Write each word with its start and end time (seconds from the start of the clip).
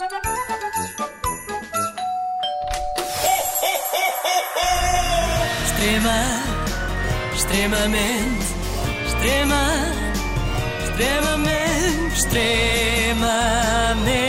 Extrema, 0.00 0.16
extremamente, 7.34 8.46
extrema, 9.04 9.92
extremamente, 10.88 12.14
extremamente 12.14 14.19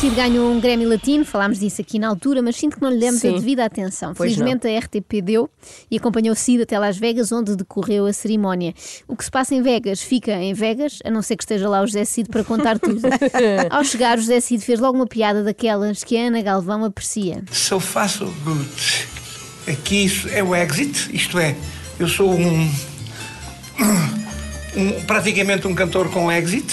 Cid 0.00 0.14
ganhou 0.14 0.52
um 0.52 0.60
Grammy 0.60 0.86
Latino, 0.86 1.24
falámos 1.24 1.58
disso 1.58 1.80
aqui 1.80 1.98
na 1.98 2.06
altura, 2.06 2.40
mas 2.40 2.54
sinto 2.54 2.76
que 2.76 2.82
não 2.82 2.88
lhe 2.90 3.00
demos 3.00 3.16
a 3.24 3.28
Sim. 3.28 3.34
devida 3.34 3.64
atenção. 3.64 4.14
Pois 4.14 4.32
Felizmente 4.32 4.68
a 4.68 4.78
RTP 4.78 5.20
deu 5.20 5.50
e 5.90 5.96
acompanhou 5.96 6.36
Cid 6.36 6.62
até 6.62 6.78
Las 6.78 6.96
Vegas, 6.96 7.32
onde 7.32 7.56
decorreu 7.56 8.06
a 8.06 8.12
cerimónia. 8.12 8.72
O 9.08 9.16
que 9.16 9.24
se 9.24 9.30
passa 9.30 9.56
em 9.56 9.62
Vegas 9.62 10.00
fica 10.00 10.32
em 10.32 10.54
Vegas, 10.54 11.00
a 11.04 11.10
não 11.10 11.20
ser 11.20 11.36
que 11.36 11.42
esteja 11.42 11.68
lá 11.68 11.82
o 11.82 11.86
José 11.86 12.04
Cid 12.04 12.28
para 12.28 12.44
contar 12.44 12.78
tudo. 12.78 13.00
Ao 13.70 13.82
chegar, 13.82 14.18
o 14.18 14.20
José 14.20 14.40
Cid 14.40 14.64
fez 14.64 14.78
logo 14.78 14.96
uma 14.96 15.06
piada 15.06 15.42
daquelas 15.42 16.04
que 16.04 16.16
a 16.16 16.28
Ana 16.28 16.42
Galvão 16.42 16.84
aprecia. 16.84 17.42
So 17.50 17.80
far, 17.80 18.08
so 18.08 18.26
good. 18.44 18.68
Aqui 19.66 20.04
isso 20.04 20.28
é 20.28 20.44
o 20.44 20.54
exit, 20.54 21.10
isto 21.12 21.40
é, 21.40 21.56
eu 21.98 22.06
sou 22.08 22.32
um, 22.32 22.70
um- 24.76 25.00
praticamente 25.08 25.66
um 25.66 25.74
cantor 25.74 26.08
com 26.10 26.30
exit. 26.30 26.72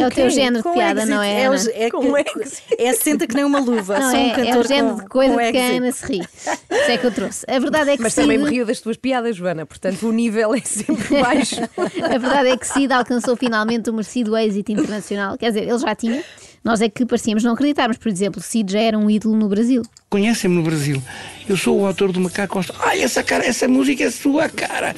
É 0.00 0.06
o 0.06 0.10
teu 0.10 0.30
género 0.30 0.56
de 0.58 0.62
Com 0.62 0.72
piada, 0.74 1.00
exit. 1.00 1.10
não 1.14 1.22
é? 1.22 1.40
É, 1.42 1.46
Ana? 1.46 1.56
é, 1.74 1.90
Com 1.90 2.00
que- 2.12 2.72
é 2.78 2.92
senta 2.94 3.26
que 3.26 3.34
nem 3.34 3.44
uma 3.44 3.60
luva. 3.60 3.98
Não, 3.98 4.10
Sou 4.10 4.20
um 4.20 4.22
é, 4.22 4.28
é 4.28 4.32
o 4.32 4.36
cantor 4.36 4.66
género 4.68 4.94
com- 4.96 5.00
de 5.02 5.06
coisa 5.08 5.34
com 5.34 5.40
de 5.42 5.52
que 5.52 5.58
a. 5.58 5.66
Ana 5.76 5.92
se 5.92 6.06
ri. 6.06 6.18
Isso 6.20 6.90
é 6.90 6.98
que 6.98 7.06
eu 7.06 7.12
trouxe. 7.12 7.44
A 7.48 7.58
verdade 7.58 7.90
é 7.90 7.96
que 7.96 8.02
Mas 8.02 8.14
também 8.14 8.38
Cid- 8.38 8.44
me 8.50 8.56
rio 8.56 8.66
das 8.66 8.80
tuas 8.80 8.96
piadas, 8.96 9.36
Joana, 9.36 9.66
portanto 9.66 10.06
o 10.08 10.12
nível 10.12 10.54
é 10.54 10.60
sempre 10.60 11.20
baixo. 11.20 11.56
A 12.02 12.18
verdade 12.18 12.48
é 12.50 12.56
que 12.56 12.66
Cid 12.66 12.92
alcançou 12.92 13.36
finalmente 13.36 13.90
o 13.90 13.92
merecido 13.92 14.36
êxito 14.36 14.72
internacional. 14.72 15.36
Quer 15.38 15.48
dizer, 15.48 15.68
ele 15.68 15.78
já 15.78 15.94
tinha. 15.94 16.22
Nós 16.64 16.80
é 16.80 16.88
que 16.88 17.04
parecíamos 17.04 17.42
não 17.42 17.54
acreditarmos. 17.54 17.96
Por 17.96 18.08
exemplo, 18.08 18.40
Cid 18.40 18.72
já 18.72 18.80
era 18.80 18.96
um 18.96 19.10
ídolo 19.10 19.34
no 19.36 19.48
Brasil. 19.48 19.82
Conhecem-me 20.08 20.54
no 20.56 20.62
Brasil. 20.62 21.02
Eu 21.48 21.56
sou 21.56 21.80
o 21.80 21.86
autor 21.86 22.12
do 22.12 22.20
Macaco 22.20 22.54
Costa. 22.54 22.72
Ai, 22.78 23.02
essa 23.02 23.20
cara, 23.22 23.44
essa 23.44 23.66
música 23.66 24.04
é 24.04 24.10
sua 24.12 24.48
cara. 24.48 24.94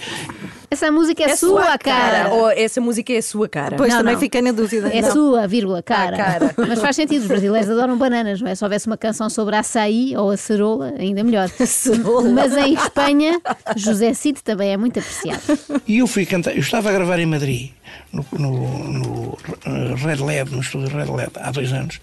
Essa 0.74 0.90
música 0.90 1.22
é, 1.22 1.36
sua, 1.36 1.78
cara. 1.78 2.30
Ou 2.34 2.50
essa 2.50 2.80
música 2.80 3.12
é 3.12 3.18
a 3.18 3.22
sua 3.22 3.48
cara. 3.48 3.76
Pois 3.76 3.90
Não, 3.92 4.00
também 4.00 4.14
não. 4.14 4.20
fiquei 4.20 4.42
na 4.42 4.50
dúvida. 4.50 4.88
É 4.88 5.00
Não. 5.00 5.12
sua, 5.12 5.46
vírgula, 5.46 5.82
cara. 5.82 6.16
Ah, 6.16 6.24
cara. 6.24 6.54
Mas 6.68 6.80
faz 6.80 6.96
sentido, 6.96 7.22
os 7.22 7.28
brasileiros 7.28 7.70
adoram 7.70 7.96
bananas, 7.96 8.40
não 8.40 8.48
é? 8.48 8.54
Se 8.56 8.64
houvesse 8.64 8.86
uma 8.88 8.96
canção 8.96 9.30
sobre 9.30 9.54
açaí 9.54 10.16
ou 10.16 10.30
a 10.30 10.36
cerola, 10.36 10.92
ainda 10.98 11.22
melhor. 11.22 11.48
Mas 12.34 12.56
em 12.56 12.74
Espanha, 12.74 13.40
José 13.76 14.12
Cid 14.14 14.42
também 14.42 14.72
é 14.72 14.76
muito 14.76 14.98
apreciado. 14.98 15.40
E 15.86 15.98
eu 15.98 16.06
fui 16.08 16.26
cantar, 16.26 16.52
eu 16.52 16.60
estava 16.60 16.90
a 16.90 16.92
gravar 16.92 17.18
em 17.20 17.26
Madrid, 17.26 17.70
no, 18.12 18.26
no, 18.32 18.88
no 18.92 19.94
Red 19.94 20.16
Lab, 20.16 20.50
no 20.50 20.60
estúdio 20.60 20.88
Red 20.88 21.06
Lab, 21.10 21.30
há 21.36 21.50
dois 21.52 21.72
anos, 21.72 22.00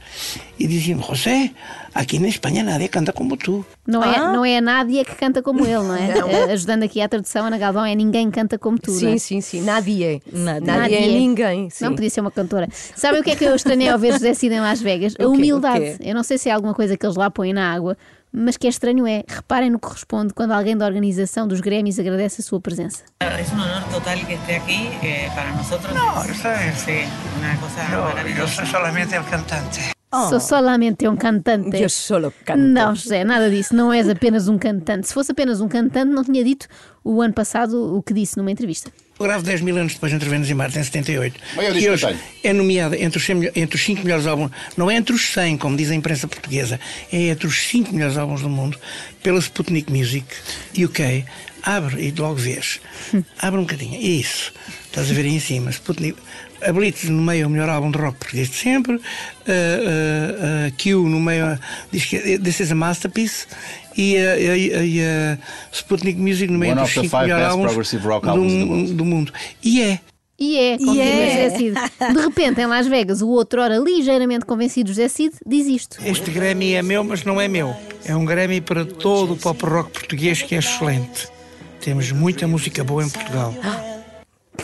e 0.58 0.66
diziam-me, 0.68 1.04
José, 1.04 1.52
aqui 1.94 2.20
na 2.20 2.28
Espanha 2.28 2.64
nadie 2.64 2.88
canta 2.88 3.12
como 3.12 3.36
tu. 3.36 3.66
Não 3.86 4.04
é, 4.04 4.18
não 4.20 4.46
é 4.46 4.58
a 4.58 4.62
Nádia 4.62 5.04
que 5.04 5.16
canta 5.16 5.42
como 5.42 5.66
ele, 5.66 5.74
não 5.84 5.96
é? 5.96 6.12
Eh, 6.48 6.54
Ajudando 6.54 6.84
aqui 6.84 7.02
à 7.02 7.10
tradução, 7.10 7.48
Ana 7.48 7.58
Galvão 7.58 7.84
é 7.84 7.96
ninguém 7.96 8.30
canta 8.30 8.58
como 8.62 8.78
tu. 8.80 8.92
não 8.92 9.00
Sim, 9.00 9.14
é? 9.16 9.18
sim, 9.18 9.42
sim. 9.42 9.62
Nadia. 9.62 10.22
Nadia. 10.32 10.62
Nadia 10.78 11.00
é 11.00 11.08
ninguém. 11.08 11.70
Sim. 11.70 11.84
Não 11.86 11.94
podia 11.96 12.10
ser 12.10 12.22
uma 12.22 12.32
cantora. 12.32 12.68
Sabe 12.96 13.20
o 13.20 13.24
que 13.24 13.32
é 13.32 13.36
que 13.36 13.44
eu 13.44 13.56
estranhei 13.56 13.90
ao 13.90 14.00
ver 14.00 14.14
José 14.14 14.34
Cid 14.34 14.54
em 14.56 14.62
Las 14.62 14.80
Vegas? 14.82 15.14
A 15.20 15.28
humildade. 15.28 15.98
Eu 16.00 16.14
não 16.16 16.24
sei 16.24 16.38
se 16.38 16.48
é 16.48 16.54
alguma 16.54 16.74
coisa 16.74 16.96
que 16.96 17.06
eles 17.06 17.18
lá 17.18 17.30
põem 17.30 17.52
na 17.52 17.74
água, 17.74 17.98
mas 18.32 18.56
que 18.56 18.68
é 18.68 18.70
estranho 18.70 19.06
é, 19.06 19.24
reparem 19.28 19.70
no 19.70 19.78
que 19.80 19.90
responde 19.90 20.34
quando 20.34 20.52
alguém 20.52 20.78
da 20.78 20.86
organização 20.86 21.46
dos 21.48 21.60
Grêmios 21.60 22.00
agradece 22.00 22.40
a 22.42 22.44
sua 22.44 22.62
presença. 22.62 23.04
Es 23.20 23.52
un 23.52 23.60
honor 23.60 23.84
total 23.92 24.20
que 24.26 24.34
esté 24.36 24.56
aquí. 24.58 24.88
eh, 25.04 25.30
para 25.36 25.52
No, 25.52 25.62
es, 26.24 26.30
eso 26.30 26.48
es- 26.50 26.78
sí, 26.80 27.04
una 27.40 27.58
cosa 27.60 27.82
Eu, 28.40 28.48
sou 28.48 28.66
solamente 28.66 29.18
o 29.18 29.24
cantante. 29.26 29.82
Sou 30.30 30.40
solamente 30.40 31.08
um 31.08 31.16
cantante. 31.16 31.78
Eu 31.82 31.90
solo 31.90 32.34
canto. 32.46 32.60
Não, 32.60 32.94
José, 32.96 33.24
nada 33.24 33.50
disso. 33.50 33.74
Não 33.76 33.94
és 33.94 34.10
apenas 34.10 34.48
um 34.48 34.58
cantante. 34.58 35.08
Se 35.08 35.14
fosse 35.14 35.32
apenas 35.32 35.62
um 35.62 35.68
cantante, 35.70 36.12
não 36.12 36.24
tinha 36.24 36.44
dito 36.44 36.68
o 37.04 37.22
ano 37.22 37.34
passado 37.34 37.96
o 37.96 38.02
que 38.04 38.14
disse 38.14 38.38
numa 38.38 38.52
entrevista. 38.52 38.92
Eu 39.20 39.26
gravo 39.28 39.44
10 39.44 39.62
mil 39.62 39.78
anos 39.78 39.94
depois 39.94 40.12
de 40.12 40.16
Interventos 40.16 40.50
em 40.50 40.54
Marte, 40.56 40.80
em 40.80 40.84
78. 40.84 41.40
Mas 41.56 41.68
eu 41.68 41.74
que 41.76 41.90
hoje 41.92 42.16
é 42.44 42.54
nomeada 42.54 42.98
entre 42.98 43.20
os, 43.20 43.26
100 43.26 43.36
melhor- 43.36 43.52
entre 43.56 43.76
os 43.76 43.84
5 43.86 44.04
melhores 44.04 44.26
álbuns, 44.26 44.52
não 44.76 44.90
é 44.90 44.96
entre 44.96 45.14
os 45.16 45.32
100, 45.32 45.58
como 45.58 45.78
diz 45.78 45.92
a 45.92 45.96
imprensa 45.96 46.28
portuguesa, 46.28 46.80
é 47.14 47.28
entre 47.30 47.46
os 47.48 47.56
5 47.68 47.94
melhores 47.94 48.18
álbuns 48.18 48.42
do 48.42 48.50
mundo, 48.50 48.78
pela 49.22 49.38
Sputnik 49.40 49.92
Music 49.92 50.26
UK. 50.78 51.24
Abre 51.64 52.02
e 52.08 52.12
logo 52.20 52.36
vês. 52.36 52.82
Abre 53.40 53.60
um 53.60 53.64
bocadinho. 53.64 54.02
Isso. 54.02 54.52
Estás 54.92 55.10
a 55.10 55.14
ver 55.14 55.22
aí 55.22 55.36
em 55.36 55.40
cima. 55.40 55.70
Sputnik. 55.72 56.18
A 56.62 56.74
Blitz 56.74 57.06
no 57.06 57.22
meio 57.22 57.44
é 57.44 57.48
o 57.48 57.50
melhor 57.50 57.70
álbum 57.70 57.90
de 57.90 57.98
rock 57.98 58.18
português 58.20 58.50
de 58.50 58.56
sempre. 58.56 58.96
A, 59.48 60.66
a, 60.66 60.68
a 60.68 60.72
Q 60.72 60.96
no 60.96 61.20
meio 61.22 61.58
diz 61.94 62.06
que 62.06 62.38
this 62.38 62.60
is 62.60 62.74
a 62.74 62.76
masterpiece. 62.76 63.48
E 63.98 64.18
a, 64.18 65.38
Sputnik 65.72 66.20
Music 66.20 66.52
no 66.52 66.60
meio 66.60 66.74
One 66.74 66.82
dos 66.82 66.90
of 66.90 66.96
the 66.96 67.08
5 67.08 67.10
five 67.10 67.24
melhores 67.24 67.48
álbuns 67.48 67.68
progressive 67.68 68.06
rock 68.06 68.28
do, 68.28 68.94
do 68.94 69.06
mundo. 69.06 69.32
E 69.64 69.82
é. 69.82 70.00
E 70.38 70.58
é, 70.58 70.78
como 70.78 70.94
E 70.94 70.98
diz 70.98 71.08
é. 71.08 71.44
José 71.44 71.58
Cid. 71.58 72.14
De 72.14 72.20
repente, 72.20 72.62
em 72.62 72.66
Las 72.66 72.88
Vegas, 72.88 73.22
o 73.22 73.30
outro 73.30 73.62
ora 73.62 73.78
ligeiramente 73.78 74.46
convencido 74.46 74.90
José 74.90 75.08
Cid 75.08 75.36
diz 75.46 75.68
isto. 75.68 75.98
Este 76.04 76.32
Grammy 76.32 76.74
é 76.74 76.82
meu, 76.82 77.02
mas 77.02 77.24
não 77.24 77.40
é 77.40 77.48
meu. 77.48 77.74
É 78.04 78.14
um 78.14 78.26
Grammy 78.26 78.60
para 78.60 78.84
todo 78.84 79.34
o 79.34 79.38
pop 79.38 79.64
rock 79.66 79.92
português 79.92 80.42
que 80.42 80.54
é 80.54 80.60
excelente. 80.60 81.30
Temos 81.80 82.12
muita 82.12 82.46
música 82.46 82.84
boa 82.84 83.06
em 83.06 83.10
Portugal. 83.10 83.56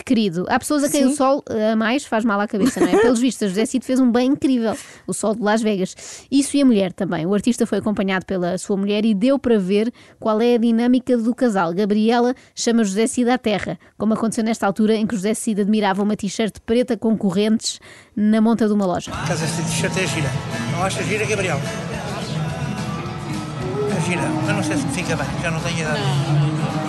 Que 0.08 0.14
querido. 0.14 0.46
Há 0.48 0.58
pessoas 0.58 0.82
a 0.84 0.88
quem 0.88 1.04
o 1.04 1.14
sol 1.14 1.44
eh, 1.50 1.72
a 1.72 1.76
mais 1.76 2.06
faz 2.06 2.24
mal 2.24 2.40
à 2.40 2.48
cabeça, 2.48 2.80
não 2.80 2.88
é? 2.88 2.96
Pelos 2.96 3.20
vistos, 3.20 3.50
José 3.50 3.66
Cid 3.66 3.84
fez 3.84 4.00
um 4.00 4.10
bem 4.10 4.30
incrível. 4.30 4.74
O 5.06 5.12
sol 5.12 5.34
de 5.34 5.42
Las 5.42 5.60
Vegas. 5.60 5.94
Isso 6.30 6.56
e 6.56 6.62
a 6.62 6.64
mulher 6.64 6.94
também. 6.94 7.26
O 7.26 7.34
artista 7.34 7.66
foi 7.66 7.76
acompanhado 7.76 8.24
pela 8.24 8.56
sua 8.56 8.74
mulher 8.78 9.04
e 9.04 9.12
deu 9.12 9.38
para 9.38 9.58
ver 9.58 9.92
qual 10.18 10.40
é 10.40 10.54
a 10.54 10.56
dinâmica 10.56 11.14
do 11.14 11.34
casal. 11.34 11.74
Gabriela 11.74 12.34
chama 12.54 12.84
José 12.84 13.06
Cid 13.06 13.28
à 13.28 13.36
terra, 13.36 13.78
como 13.98 14.14
aconteceu 14.14 14.42
nesta 14.42 14.66
altura 14.66 14.94
em 14.94 15.06
que 15.06 15.14
José 15.14 15.34
Cid 15.34 15.60
admirava 15.60 16.02
uma 16.02 16.16
t-shirt 16.16 16.56
preta 16.64 16.96
com 16.96 17.14
correntes 17.14 17.78
na 18.16 18.40
monta 18.40 18.66
de 18.66 18.72
uma 18.72 18.86
loja. 18.86 19.10
Casa 19.10 19.44
esta 19.44 19.62
t-shirt 19.62 19.94
é 19.98 20.06
gira. 20.06 20.30
Não 20.72 20.84
achas 20.84 21.06
gira, 21.06 21.26
Gabriel? 21.26 21.60
É 23.94 24.00
gira. 24.08 24.22
Eu 24.22 24.54
não 24.54 24.62
sei 24.62 24.78
se 24.78 24.86
me 24.86 24.92
fica 24.94 25.14
bem, 25.16 25.26
já 25.42 25.50
não 25.50 25.60
tenho 25.60 25.80
idade. 25.80 26.00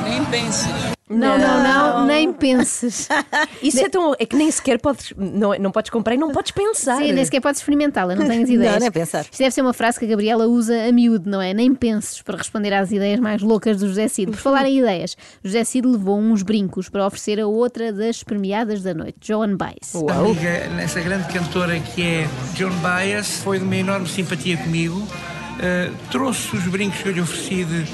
Nem 0.03 0.25
penses. 0.25 0.99
Não, 1.09 1.39
não, 1.39 1.63
não, 1.63 2.05
nem 2.05 2.31
penses. 2.31 3.09
Isso 3.63 3.83
é 3.83 3.89
tão. 3.89 4.13
É 4.19 4.27
que 4.27 4.35
nem 4.35 4.49
sequer 4.51 4.79
podes. 4.79 5.11
Não, 5.17 5.57
não 5.57 5.71
podes 5.71 5.89
comprar 5.89 6.13
e 6.13 6.17
não 6.17 6.31
podes 6.31 6.51
pensar. 6.51 6.97
Sim, 6.97 7.13
nem 7.13 7.25
sequer 7.25 7.41
podes 7.41 7.59
experimentá-la, 7.59 8.13
não 8.15 8.27
tens 8.27 8.47
ideias. 8.47 8.73
Não, 8.73 8.79
nem 8.79 8.91
pensar. 8.91 9.21
Isto 9.21 9.39
deve 9.39 9.49
ser 9.49 9.61
uma 9.61 9.73
frase 9.73 9.97
que 9.97 10.05
a 10.05 10.07
Gabriela 10.07 10.45
usa 10.45 10.87
a 10.87 10.91
miúdo, 10.91 11.27
não 11.27 11.41
é? 11.41 11.51
Nem 11.51 11.73
penses 11.73 12.21
para 12.21 12.37
responder 12.37 12.73
às 12.73 12.91
ideias 12.91 13.19
mais 13.19 13.41
loucas 13.41 13.79
do 13.79 13.87
José 13.87 14.07
Cid. 14.07 14.31
Por 14.31 14.39
falar 14.39 14.67
em 14.67 14.77
ideias, 14.77 15.17
José 15.43 15.63
Cid 15.63 15.87
levou 15.87 16.19
uns 16.19 16.43
brincos 16.43 16.89
para 16.89 17.07
oferecer 17.07 17.39
a 17.39 17.47
outra 17.47 17.91
das 17.91 18.23
premiadas 18.23 18.83
da 18.83 18.93
noite, 18.93 19.17
Joan 19.21 19.57
Baez. 19.57 19.95
A 20.07 20.13
amiga, 20.13 20.49
essa 20.79 21.01
grande 21.01 21.27
cantora 21.33 21.79
que 21.79 22.03
é 22.03 22.27
Joan 22.55 22.75
Baez, 22.81 23.41
foi 23.41 23.57
de 23.57 23.65
uma 23.65 23.75
enorme 23.75 24.07
simpatia 24.07 24.57
comigo. 24.57 24.99
Uh, 24.99 25.93
trouxe 26.11 26.55
os 26.55 26.67
brincos 26.67 27.01
que 27.01 27.09
eu 27.09 27.13
lhe 27.13 27.21
ofereci 27.21 27.65
de, 27.65 27.85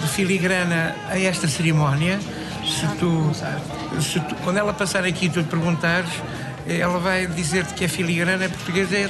de 0.00 0.08
filigrana 0.08 0.94
a 1.08 1.18
esta 1.18 1.46
cerimónia. 1.48 2.18
Se 2.66 2.86
tu, 2.98 3.30
se 4.00 4.20
tu- 4.20 4.34
quando 4.44 4.58
ela 4.58 4.72
passar 4.72 5.04
aqui 5.04 5.26
e 5.26 5.30
tu 5.30 5.40
lhe 5.40 5.46
perguntares, 5.46 6.10
eh, 6.66 6.78
ela 6.78 6.98
vai 6.98 7.26
dizer-te 7.26 7.74
que 7.74 7.84
é 7.84 7.88
filigrana, 7.88 8.44
é 8.44 8.48
português, 8.48 8.92
é, 8.92 9.08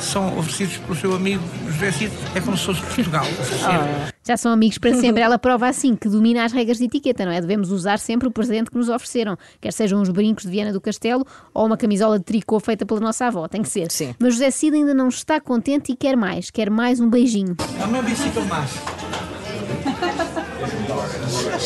são 0.00 0.38
oferecidos 0.38 0.76
pelo 0.78 0.94
seu 0.96 1.14
amigo 1.14 1.42
José 1.66 1.92
Cid. 1.92 2.12
É 2.34 2.40
como 2.40 2.56
se 2.56 2.64
fosse 2.66 2.80
Portugal. 2.80 3.24
oferecer. 3.40 4.12
Já 4.24 4.36
são 4.36 4.52
amigos 4.52 4.78
para 4.78 4.94
sempre. 4.94 5.20
Ela 5.20 5.36
prova 5.36 5.68
assim 5.68 5.96
que 5.96 6.08
domina 6.08 6.44
as 6.44 6.52
regras 6.52 6.78
de 6.78 6.84
etiqueta, 6.84 7.24
não 7.26 7.32
é? 7.32 7.40
Devemos 7.40 7.72
usar 7.72 7.98
sempre 7.98 8.28
o 8.28 8.30
presente 8.30 8.70
que 8.70 8.76
nos 8.78 8.88
ofereceram, 8.88 9.36
quer 9.60 9.72
sejam 9.72 10.00
os 10.00 10.08
brincos 10.10 10.44
de 10.44 10.50
Viana 10.50 10.72
do 10.72 10.80
Castelo 10.80 11.26
ou 11.52 11.66
uma 11.66 11.76
camisola 11.76 12.18
de 12.20 12.24
tricô 12.24 12.60
feita 12.60 12.86
pela 12.86 13.00
nossa 13.00 13.26
avó. 13.26 13.48
Tem 13.48 13.62
que 13.62 13.68
ser. 13.68 13.90
Sim. 13.90 14.14
Mas 14.20 14.34
José 14.34 14.50
Cid 14.52 14.76
ainda 14.76 14.94
não 14.94 15.08
está 15.08 15.40
contente 15.40 15.90
e 15.90 15.96
quer 15.96 16.16
mais. 16.16 16.50
Quer 16.50 16.70
mais 16.70 17.00
um 17.00 17.10
beijinho. 17.10 17.56
Dá-me 17.78 17.94
uma 17.94 18.02
bicicleta 18.02 18.40
mais. 18.42 18.70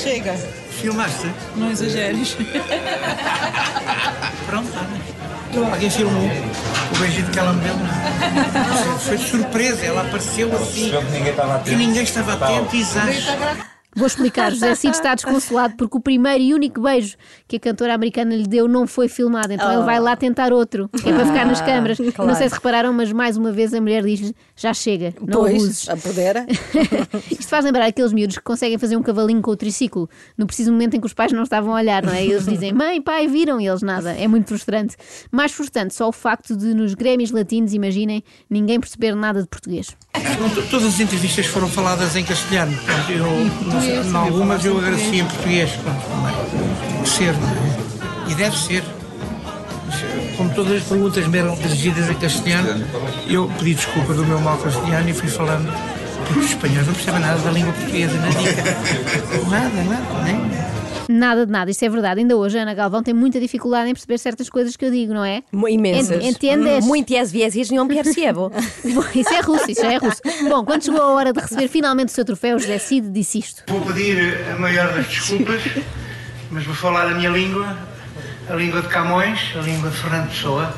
Chega, 0.07 0.35
Filmaste? 0.71 1.29
não 1.57 1.69
exageres. 1.69 2.37
Pronto, 4.47 4.71
olha. 4.77 5.67
Alguém 5.73 5.91
filmou 5.91 6.23
o 6.23 6.99
beijinho 7.01 7.29
que 7.29 7.39
ela 7.41 7.53
me 7.53 7.65
deu. 7.65 7.75
Foi 9.01 9.17
de 9.17 9.25
surpresa, 9.29 9.85
ela 9.85 10.03
apareceu 10.03 10.55
assim. 10.55 10.93
Ninguém 11.11 11.31
estava 11.31 11.61
E 11.67 11.75
ninguém 11.75 12.05
estava 12.05 12.35
atento, 12.35 12.77
exato. 12.77 13.09
Vou 13.97 14.07
explicar. 14.07 14.53
José 14.53 14.75
Cid 14.75 14.95
está 14.95 15.15
desconsolado 15.15 15.75
porque 15.77 15.97
o 15.97 16.01
primeiro 16.01 16.43
e 16.43 16.53
único 16.53 16.83
beijo 16.83 17.17
que 17.49 17.57
a 17.57 17.61
cantora 17.61 17.95
americana 17.95 18.37
lhe 18.37 18.47
deu 18.47 18.69
não 18.69 18.87
foi 18.87 19.09
filmado. 19.09 19.53
Então 19.53 19.73
ele 19.73 19.85
vai 19.85 19.99
lá 19.99 20.15
tentar 20.15 20.53
outro, 20.53 20.89
que 20.89 21.09
é 21.09 21.13
para 21.15 21.25
ficar 21.27 21.47
nas 21.47 21.61
câmaras. 21.63 21.99
E 21.99 22.13
Não 22.19 22.35
sei 22.35 22.49
se 22.49 22.55
repararam, 22.55 22.93
mas 22.93 23.11
mais 23.11 23.37
uma 23.37 23.51
vez 23.51 23.73
a 23.73 23.81
mulher 23.81 24.03
diz: 24.05 24.33
já 24.55 24.75
chega, 24.75 25.15
não 25.21 25.45
abuses. 25.47 25.87
Pois, 25.87 25.99
apodera. 25.99 26.47
Isto 27.31 27.49
faz 27.49 27.65
lembrar 27.65 27.87
aqueles 27.87 28.13
miúdos 28.13 28.37
que 28.37 28.45
conseguem 28.45 28.77
fazer 28.77 28.97
um 28.97 29.03
cavalinho 29.03 29.41
com 29.41 29.51
o 29.51 29.57
triciclo 29.57 30.09
no 30.37 30.47
preciso 30.47 30.71
momento 30.73 30.95
em 30.95 31.01
que 31.01 31.07
os 31.07 31.15
pais 31.15 31.33
não 31.33 31.43
estavam 31.43 31.73
a 31.73 31.77
olhar, 31.77 32.05
não 32.05 32.13
é? 32.13 32.25
E 32.25 32.31
eles 32.31 32.45
dizem, 32.47 32.73
mãe, 32.73 33.01
pai, 33.01 33.27
viram? 33.27 33.59
E 33.61 33.67
eles 33.67 33.83
nada. 33.83 34.13
É 34.13 34.29
muito 34.29 34.49
frustrante. 34.49 34.97
Mais 35.33 35.53
frustrante 35.53 35.95
só 35.95 36.09
o 36.09 36.13
facto 36.13 36.57
de 36.57 36.75
nos 36.75 36.93
Grêmios 36.95 37.31
latinos, 37.31 37.73
imaginem, 37.73 38.23
ninguém 38.51 38.79
perceber 38.79 39.15
nada 39.15 39.41
de 39.41 39.49
português. 39.49 39.97
Todas 40.71 40.87
as 40.87 41.01
entrevistas 41.01 41.47
foram 41.47 41.69
faladas 41.69 42.15
em 42.17 42.25
castelhano. 42.25 42.77
Pronto, 42.77 43.86
em 43.87 44.17
algumas 44.17 44.65
eu 44.65 44.79
agradeci 44.79 45.21
em 45.21 45.25
português. 45.25 45.71
Pronto, 45.83 46.03
também. 46.09 47.07
Ser, 47.07 47.33
não 47.35 47.49
é? 47.49 48.31
E 48.31 48.35
deve 48.35 48.57
ser. 48.57 48.85
Como 50.37 50.51
todas 50.51 50.73
as 50.75 50.83
perguntas 50.83 51.27
me 51.29 51.39
eram 51.39 51.55
dirigidas 51.55 52.11
em 52.11 52.15
castelhano, 52.15 52.85
eu 53.27 53.51
pedi 53.59 53.75
desculpa 53.75 54.13
do 54.13 54.25
meu 54.27 54.39
mau 54.41 54.57
castelhano 54.59 55.09
e 55.09 55.15
fui 55.15 55.29
falando. 55.29 55.73
Porque 56.27 56.41
os 56.41 56.47
espanhóis 56.47 56.87
não 56.87 56.95
percebem 56.95 57.21
nada 57.21 57.39
da 57.39 57.51
língua 57.51 57.73
portuguesa, 57.73 58.19
na 58.19 58.29
dica. 58.41 58.63
Nada, 59.49 59.83
nada, 59.85 60.23
nem. 60.25 60.37
Nada 61.09 61.47
de 61.47 61.53
nada, 61.53 61.71
isto 61.71 61.85
é 61.85 61.89
verdade. 61.89 62.21
Ainda 62.21 62.37
hoje 62.37 62.59
a 62.59 62.63
Ana 62.63 62.75
Galvão 62.75 63.03
tem 63.03 63.15
muita 63.15 63.39
dificuldade 63.41 63.89
em 63.91 63.93
perceber 63.95 64.19
certas 64.19 64.49
coisas 64.51 64.77
que 64.77 64.85
eu 64.85 64.91
digo, 64.91 65.15
não 65.15 65.25
é? 65.25 65.43
Imensas. 65.69 66.23
Ent- 66.25 66.37
Entendes? 66.37 66.85
Muitas 66.85 67.31
vezes 67.33 67.71
não 67.71 67.87
percebo. 67.87 68.51
Isso 69.15 69.33
é 69.33 69.41
russo, 69.41 69.71
isso 69.71 69.85
é 69.85 69.97
russo. 69.97 70.21
Bom, 70.49 70.65
quando 70.65 70.85
chegou 70.85 71.01
a 71.01 71.09
hora 71.13 71.33
de 71.33 71.41
receber 71.41 71.69
finalmente 71.69 72.09
o 72.09 72.13
seu 72.13 72.25
troféu, 72.25 72.59
José 72.59 72.79
Cid 72.79 73.09
disse 73.11 73.39
isto. 73.39 73.63
Vou 73.69 73.81
pedir 73.83 74.45
a 74.53 74.59
maior 74.59 74.93
das 74.95 75.07
desculpas, 75.07 75.63
mas 76.51 76.65
vou 76.65 76.75
falar 76.75 77.07
a 77.11 77.15
minha 77.15 77.31
língua, 77.31 77.77
a 78.51 78.55
língua 78.55 78.83
de 78.83 78.89
Camões, 78.89 79.39
a 79.57 79.61
língua 79.61 79.91
de 79.91 79.97
Fernando 79.97 80.29
Pessoa. 80.29 80.75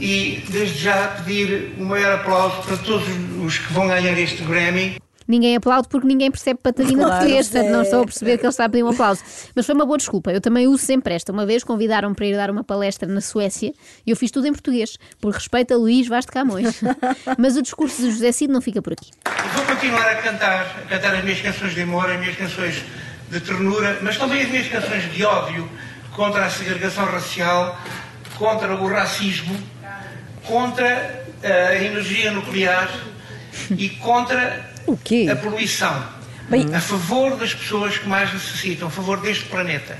E 0.00 0.42
desde 0.48 0.78
já 0.78 1.08
pedir 1.08 1.74
o 1.78 1.84
maior 1.84 2.14
aplauso 2.14 2.56
para 2.62 2.76
todos 2.78 3.06
os 3.44 3.58
que 3.58 3.72
vão 3.72 3.86
ganhar 3.86 4.16
este 4.18 4.42
Grammy. 4.42 4.96
Ninguém 5.30 5.54
aplaude 5.54 5.86
porque 5.88 6.08
ninguém 6.08 6.28
percebe 6.28 6.58
patadina 6.60 7.04
de 7.04 7.10
português, 7.10 7.48
portanto 7.48 7.70
não 7.70 7.82
estou 7.82 8.02
a 8.02 8.04
perceber 8.04 8.36
que 8.36 8.44
ele 8.44 8.50
está 8.50 8.64
a 8.64 8.68
pedir 8.68 8.82
um 8.82 8.88
aplauso. 8.88 9.22
Mas 9.54 9.64
foi 9.64 9.76
uma 9.76 9.86
boa 9.86 9.96
desculpa, 9.96 10.32
eu 10.32 10.40
também 10.40 10.66
uso 10.66 10.84
sempre 10.84 11.14
esta. 11.14 11.30
Uma 11.30 11.46
vez 11.46 11.62
convidaram-me 11.62 12.16
para 12.16 12.26
ir 12.26 12.34
dar 12.34 12.50
uma 12.50 12.64
palestra 12.64 13.08
na 13.08 13.20
Suécia 13.20 13.72
e 14.04 14.10
eu 14.10 14.16
fiz 14.16 14.32
tudo 14.32 14.48
em 14.48 14.52
português, 14.52 14.98
por 15.20 15.32
respeito 15.32 15.72
a 15.72 15.76
Luís 15.76 16.08
Vaz 16.08 16.26
de 16.26 16.32
Camões. 16.32 16.80
Mas 17.38 17.56
o 17.56 17.62
discurso 17.62 18.02
de 18.02 18.10
José 18.10 18.32
Cid 18.32 18.52
não 18.52 18.60
fica 18.60 18.82
por 18.82 18.92
aqui. 18.92 19.10
Vou 19.54 19.64
continuar 19.66 20.10
a 20.10 20.16
cantar, 20.16 20.82
a 20.84 20.88
cantar 20.88 21.14
as 21.14 21.22
minhas 21.22 21.40
canções 21.40 21.74
de 21.74 21.82
amor, 21.82 22.10
as 22.10 22.18
minhas 22.18 22.34
canções 22.34 22.82
de 23.30 23.40
ternura, 23.40 24.00
mas 24.02 24.16
também 24.16 24.42
as 24.42 24.48
minhas 24.48 24.66
canções 24.66 25.12
de 25.12 25.24
ódio 25.24 25.68
contra 26.16 26.46
a 26.46 26.50
segregação 26.50 27.04
racial, 27.04 27.78
contra 28.36 28.74
o 28.74 28.88
racismo, 28.88 29.56
contra 30.44 31.24
a 31.44 31.76
energia 31.76 32.32
nuclear 32.32 32.90
e 33.76 33.88
contra 33.90 34.70
a 35.30 35.36
poluição. 35.36 36.04
a 36.74 36.80
favor 36.80 37.36
das 37.36 37.54
pessoas 37.54 37.98
que 37.98 38.08
mais 38.08 38.32
necessitam, 38.32 38.88
a 38.88 38.90
favor 38.90 39.20
deste 39.20 39.44
planeta. 39.44 39.96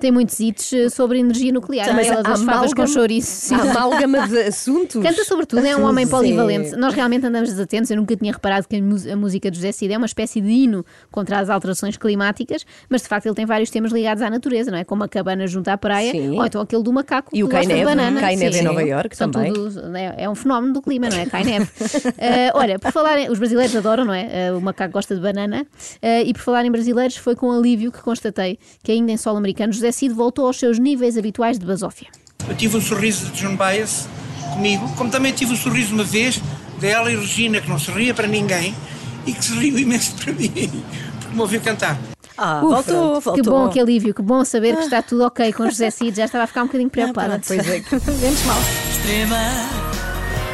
Tem 0.00 0.10
muitos 0.10 0.38
hits 0.40 0.72
eh, 0.72 0.88
sobre 0.88 1.18
energia 1.20 1.52
nuclear. 1.52 1.94
Mas 1.94 2.06
Aquela 2.08 2.22
das 2.22 2.42
a 2.42 2.44
favas 2.44 2.74
com 2.74 2.86
chouriço. 2.86 3.54
amálgama 3.54 4.26
de 4.26 4.38
assuntos. 4.42 5.00
Canta 5.02 5.24
sobretudo, 5.24 5.64
é 5.64 5.76
um 5.76 5.84
homem 5.84 6.06
polivalente. 6.06 6.74
Nós 6.76 6.92
realmente 6.94 7.24
andamos 7.26 7.48
desatentos. 7.50 7.90
Eu 7.90 7.96
nunca 7.98 8.16
tinha 8.16 8.32
reparado 8.32 8.66
que 8.68 8.76
a, 8.76 9.16
música 9.16 9.50
de 9.50 9.56
José 9.56 9.72
Cid 9.72 9.92
é 9.94 9.96
uma 9.96 10.06
espécie 10.06 10.40
de 10.40 10.48
hino 10.50 10.84
contra 11.12 11.38
as 11.38 11.48
alterações 11.48 11.96
climáticas, 11.96 12.66
mas 12.88 13.02
de 13.02 13.08
facto 13.08 13.26
ele 13.26 13.34
tem 13.34 13.46
vários 13.46 13.70
temas 13.70 13.92
ligados 13.92 14.22
à 14.22 14.28
natureza, 14.28 14.70
não 14.70 14.78
é? 14.78 14.84
Como 14.84 15.04
a 15.04 15.08
cabana 15.08 15.46
junto 15.46 15.68
à 15.68 15.78
praia, 15.78 16.10
Sim. 16.10 16.38
ou 16.38 16.44
então 16.44 16.60
aquele 16.60 16.82
do 16.82 16.92
macaco 16.92 17.30
E 17.32 17.44
o 17.44 17.46
que 17.46 17.52
cai 17.52 17.60
gosta 17.62 17.74
de 17.74 17.84
neve, 17.84 17.96
banana. 17.96 18.20
cai 18.20 18.36
neve 18.36 18.58
em. 18.58 18.62
Nova 18.62 18.82
Iorque 18.82 19.16
São 19.16 19.30
também. 19.30 19.52
tudo- 19.52 19.96
é, 19.96 20.24
é 20.24 20.28
um 20.30 20.34
fenómeno 20.34 20.72
do 20.74 20.82
clima, 20.82 21.08
não 21.08 21.18
é? 21.18 21.26
Cai 21.26 21.44
neve. 21.44 21.68
Eh, 22.18 22.50
olha, 22.54 22.78
por 22.78 22.90
falar 22.92 23.18
em, 23.18 23.30
os 23.30 23.38
brasileiros 23.38 23.74
adoram, 23.76 24.04
não 24.04 24.14
é? 24.14 24.46
Eh, 24.48 24.52
o 24.52 24.60
macaco 24.60 24.92
gosta 24.92 25.14
de 25.14 25.20
banana. 25.20 25.66
Eh, 26.00 26.22
e 26.24 26.32
por 26.32 26.40
falar 26.40 26.64
em 26.64 26.70
brasileiros, 26.70 27.16
foi 27.16 27.34
com 27.36 27.50
alívio 27.52 27.90
que 27.92 28.00
constatei 28.02 28.58
que 28.82 28.92
ainda 28.92 29.12
em 29.12 29.16
solo 29.16 29.36
americano 29.38 29.72
José 29.84 29.92
Cid 29.92 30.14
voltou 30.14 30.46
aos 30.46 30.58
seus 30.58 30.78
níveis 30.78 31.18
habituais 31.18 31.58
de 31.58 31.66
basófia. 31.66 32.08
Eu 32.48 32.54
tive 32.56 32.78
o 32.78 32.80
sorriso 32.80 33.26
de 33.26 33.32
John 33.42 33.54
Bias 33.54 34.08
comigo, 34.54 34.88
como 34.96 35.10
também 35.10 35.30
tive 35.30 35.52
o 35.52 35.56
sorriso 35.58 35.92
uma 35.94 36.04
vez 36.04 36.40
dela 36.80 37.12
e 37.12 37.16
Regina, 37.16 37.60
que 37.60 37.68
não 37.68 37.78
se 37.78 37.90
ria 37.90 38.14
para 38.14 38.26
ninguém 38.26 38.74
e 39.26 39.32
que 39.34 39.44
se 39.44 39.52
riu 39.52 39.78
imenso 39.78 40.14
para 40.14 40.32
mim, 40.32 40.48
porque 41.20 41.34
me 41.34 41.40
ouviu 41.40 41.60
cantar. 41.60 41.98
Ah, 42.38 42.62
Uf, 42.64 42.70
voltou, 42.72 43.20
voltou. 43.20 43.34
Que 43.34 43.42
bom, 43.42 43.68
que 43.68 43.78
alívio, 43.78 44.14
que 44.14 44.22
bom 44.22 44.42
saber 44.42 44.74
que 44.74 44.84
está 44.84 45.02
tudo 45.02 45.24
ok 45.26 45.52
com 45.52 45.64
José 45.68 45.90
Cid. 45.90 46.16
Já 46.16 46.24
estava 46.24 46.44
a 46.44 46.46
ficar 46.46 46.62
um 46.62 46.66
bocadinho 46.66 46.88
preocupada. 46.88 47.38
Pois 47.46 47.68
é, 47.68 47.80
que- 47.80 47.94
menos 48.10 48.42
mal. 48.44 48.56
Extrema, 48.90 49.38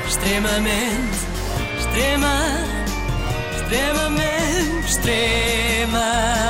extremamente, 0.09 1.19
extrema, 1.79 2.35
extremamente, 3.61 4.87
extrema. 4.88 6.41